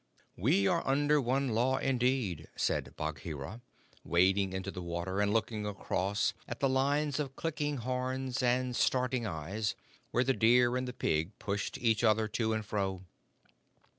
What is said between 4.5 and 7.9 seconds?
into the water and looking across at the lines of clicking